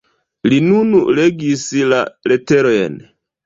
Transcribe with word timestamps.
Li 0.53 0.57
nun 0.69 0.95
legis 1.21 1.67
la 1.95 2.03
leterojn. 2.33 3.01